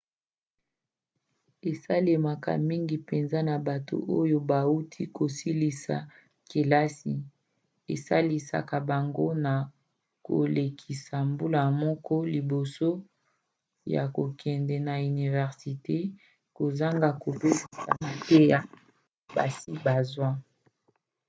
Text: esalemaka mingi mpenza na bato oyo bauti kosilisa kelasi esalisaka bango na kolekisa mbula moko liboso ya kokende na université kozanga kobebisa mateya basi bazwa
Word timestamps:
esalemaka 1.71 2.51
mingi 2.69 2.95
mpenza 3.03 3.39
na 3.49 3.55
bato 3.67 3.95
oyo 4.19 4.37
bauti 4.51 5.01
kosilisa 5.17 5.95
kelasi 6.49 7.13
esalisaka 7.93 8.75
bango 8.89 9.27
na 9.45 9.53
kolekisa 10.27 11.15
mbula 11.29 11.61
moko 11.81 12.15
liboso 12.33 12.89
ya 13.93 14.03
kokende 14.15 14.75
na 14.87 14.93
université 15.11 15.97
kozanga 16.57 17.09
kobebisa 17.23 17.67
mateya 18.05 18.59
basi 19.35 19.71
bazwa 19.85 20.29